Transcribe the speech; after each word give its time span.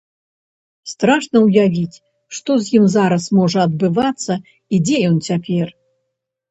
Страшна 0.91 1.37
ўявіць, 1.47 2.01
што 2.39 2.51
з 2.65 2.73
ім 2.79 2.85
зараз 2.97 3.23
можа 3.41 3.59
адбывацца 3.71 4.33
і 4.43 4.75
дзе 4.89 4.97
ён 5.13 5.23
цяпер. 5.31 5.67